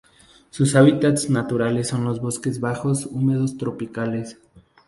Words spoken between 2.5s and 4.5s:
bajos húmedos tropicales.